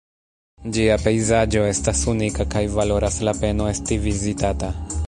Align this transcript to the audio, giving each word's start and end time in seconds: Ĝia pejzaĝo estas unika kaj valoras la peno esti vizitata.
Ĝia 0.77 0.95
pejzaĝo 1.03 1.61
estas 1.73 2.03
unika 2.15 2.49
kaj 2.55 2.65
valoras 2.81 3.21
la 3.31 3.39
peno 3.45 3.71
esti 3.75 4.05
vizitata. 4.09 4.75